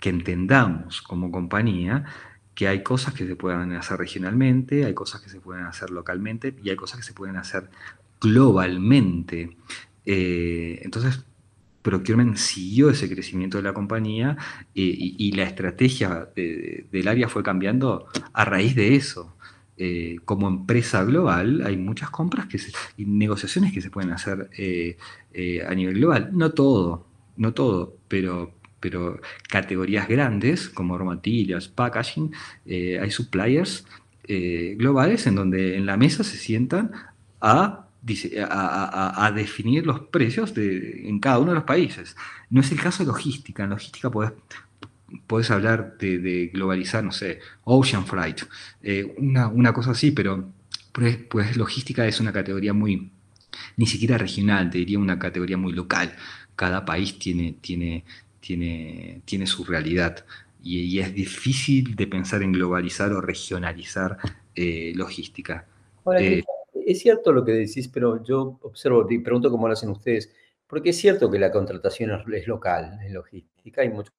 [0.03, 2.05] que entendamos como compañía
[2.57, 6.55] que hay cosas que se pueden hacer regionalmente, hay cosas que se pueden hacer localmente
[6.63, 7.71] y hay cosas que se pueden hacer
[8.21, 9.57] globalmente.
[10.05, 11.25] Eh, entonces,
[11.83, 14.37] Procurement siguió ese crecimiento de la compañía
[14.75, 19.37] y, la estrategia del área fue cambiando a raíz de eso.
[19.77, 22.61] Eh, como empresa global hay muchas compras que
[22.97, 24.97] y negociaciones que se pueden hacer eh,
[25.67, 26.31] a nivel global.
[26.33, 32.33] No todo, no todo, pero, pero categorías grandes como aromatillas, packaging,
[32.67, 33.87] eh, hay suppliers
[34.25, 36.91] eh, globales en donde en la mesa se sientan
[37.41, 37.87] a,
[38.49, 42.17] a, definir los precios de, en cada uno de los países.
[42.51, 43.65] No es el caso de logística.
[43.65, 44.11] En logística
[45.27, 48.43] puedes hablar de, globalizar, no sé, ocean freight,
[48.83, 50.51] eh, una, cosa así, pero
[50.93, 53.11] pues, pues, logística es una categoría muy,
[53.77, 56.15] ni siquiera regional, te diría una categoría muy local.
[56.55, 58.05] Cada país tiene, tiene,
[58.43, 60.27] tiene, tiene su realidad
[60.63, 64.19] y, es difícil de pensar en globalizar o regionalizar
[64.55, 65.67] eh, logística.
[66.19, 66.43] Eh,
[66.87, 70.33] es cierto lo que decís, pero yo observo y pregunto cómo lo hacen ustedes,
[70.67, 74.11] porque es cierto que la contratación es local en logística, hay mucho,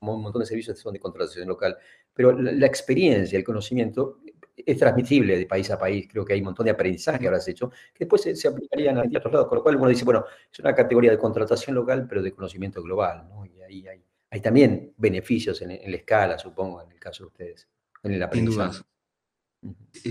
[0.00, 1.76] un montón de servicios que son de contratación local,
[2.12, 4.20] pero la experiencia, el conocimiento
[4.56, 6.06] es transmitible de país a país.
[6.10, 9.02] Creo que hay un montón de aprendizaje que habrás hecho, que después se, aplicarían a
[9.02, 9.48] otros lados.
[9.48, 12.82] Con lo cual uno dice, bueno, es una categoría de contratación local, pero de conocimiento
[12.82, 13.26] global.
[13.28, 13.44] ¿no?
[13.46, 17.68] Y ahí hay, también beneficios en, la escala, supongo, en el caso de ustedes,
[18.02, 18.82] en el aprendizaje.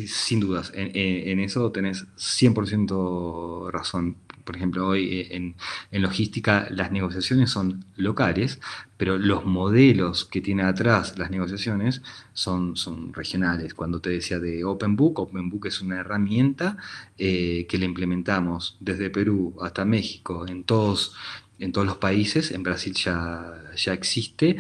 [0.08, 4.18] Sin dudas, en, eso tenés 100% razón.
[4.44, 5.54] Por ejemplo, hoy eh,
[5.92, 8.60] en, logística las negociaciones son locales,
[8.98, 12.02] pero los modelos que tiene atrás las negociaciones
[12.34, 12.76] son,
[13.14, 13.74] regionales.
[13.74, 16.78] Cuando te decía de OpenBook, OpenBook es una herramienta
[17.18, 21.16] eh, que le implementamos desde Perú hasta México en todos,
[21.60, 22.52] en todos los países.
[22.52, 24.58] En Brasil ya, ya existe,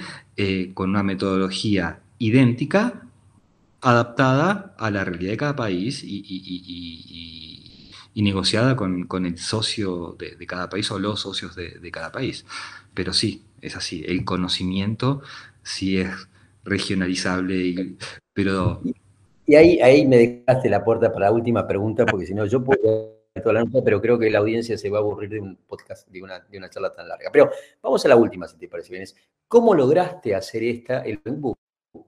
[0.74, 3.04] con una metodología idéntica
[3.84, 6.40] adaptada a la realidad de cada país y,
[8.16, 12.46] negociada con, el socio de, cada país o los socios de, cada país.
[12.94, 15.22] Pero sí, es así, el conocimiento
[15.62, 16.10] sí es
[16.64, 17.98] regionalizable,
[18.34, 18.82] pero...
[19.46, 22.64] Y ahí, ahí me dejaste la puerta para la última pregunta, porque si no, yo
[22.64, 26.08] puedo toda la pero creo que la audiencia se va a aburrir de un podcast,
[26.08, 27.30] de una, de una charla tan larga.
[27.32, 27.50] Pero
[27.82, 29.06] vamos a la última, si te parece bien.
[29.48, 31.58] ¿Cómo lograste hacer esta, el book?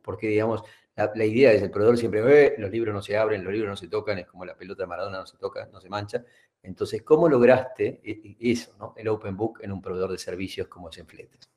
[0.02, 0.64] Porque, digamos,
[0.96, 3.76] la, idea es el proveedor siempre ve, los libros no se abren, los libros no
[3.76, 6.24] se tocan, es como la pelota de Maradona no se toca, no se mancha.
[6.64, 8.94] Entonces, ¿cómo lograste e, e, eso, ¿no?
[8.96, 11.50] el Open Book en un proveedor de servicios como es Enfletes?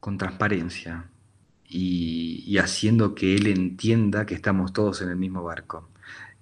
[0.00, 1.10] Con transparencia
[1.64, 5.90] y, haciendo que él entienda que estamos todos en el mismo barco.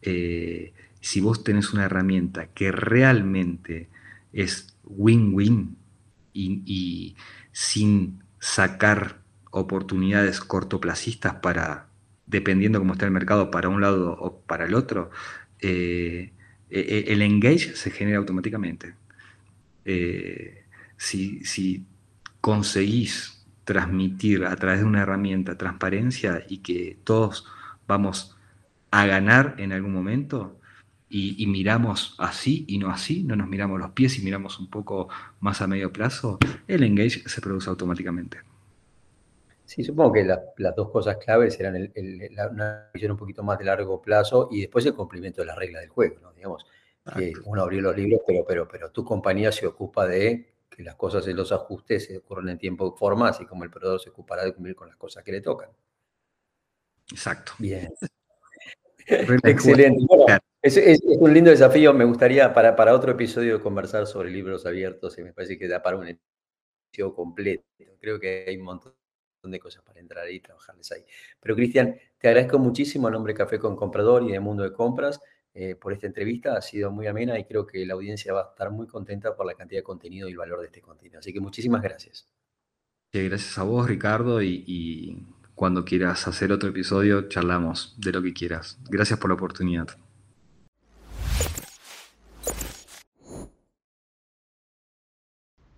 [0.03, 3.89] Eh, si vos tenés una herramienta que realmente
[4.33, 5.77] es win-win
[6.33, 7.17] y
[7.51, 9.26] sin sacar
[9.57, 11.89] oportunidades cortoplacistas para,
[12.27, 15.11] dependiendo cómo está el mercado, para un lado o para el otro,
[15.61, 16.33] eh,
[16.71, 18.95] e, e, el engage se genera automáticamente.
[19.85, 20.65] Eh,
[20.97, 21.87] si,
[22.41, 27.47] conseguís transmitir a través de una herramienta transparencia y que todos
[27.89, 28.37] vamos
[28.93, 30.61] a ganar en algún momento,
[31.09, 35.09] y, miramos así y no así, no nos miramos los pies y miramos un poco
[35.41, 36.39] más a medio plazo,
[36.69, 38.39] el engage se produce automáticamente.
[39.67, 41.93] Sí, supongo que las dos cosas claves eran
[42.53, 45.83] una visión un poquito más de largo plazo y después el cumplimiento de las reglas
[45.83, 46.33] del juego, ¿no?
[46.33, 46.65] Digamos,
[47.17, 50.95] que uno abrió los libros, pero, pero, pero tu compañía se ocupa de que las
[50.95, 54.11] cosas y los ajustes se ocurran en tiempo y forma, así como el proveedor se
[54.11, 55.71] ocupará de cumplir con las cosas que le tocan.
[57.11, 57.53] Exacto.
[57.59, 57.93] Bien.
[59.07, 60.07] Excelente.
[60.63, 61.93] es, un lindo desafío.
[61.93, 65.83] Me gustaría para, para otro episodio conversar sobre libros abiertos y me parece que da
[65.83, 67.65] para un episodio completo.
[68.01, 68.95] Creo que hay un montón
[69.51, 71.05] de cosas para entrar ahí y trabajarles ahí.
[71.41, 75.21] Pero Cristian, te agradezco muchísimo a nombre Café con Comprador y de Mundo de Compras
[75.55, 76.57] eh, por esta entrevista.
[76.57, 79.47] Ha sido muy amena y creo que la audiencia va a estar muy contenta por
[79.47, 81.19] la cantidad de contenido y el valor de este contenido.
[81.19, 82.29] Así que muchísimas gracias.
[83.13, 85.25] gracias a vos, Ricardo, y
[85.57, 88.79] cuando quieras hacer otro episodio, charlamos de lo que quieras.
[88.91, 89.89] Gracias por la oportunidad.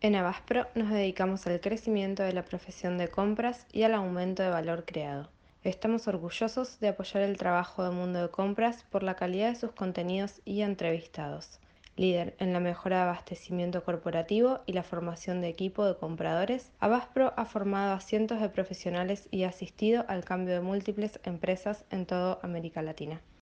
[0.09, 4.49] En Abaspro nos dedicamos al crecimiento de la profesión de compras y al aumento de
[4.49, 5.29] valor creado.
[5.65, 9.73] Estamos orgullosos de apoyar el trabajo de Mundo de Compras por la calidad de sus
[9.73, 11.61] contenidos y entrevistados
[11.99, 17.35] líder en la mejora de abastecimiento corporativo y la formación de equipo de compradores, Abaspro
[17.37, 22.39] ha formado a cientos de profesionales y asistido al cambio de múltiples empresas en toda
[22.43, 23.21] América Latina.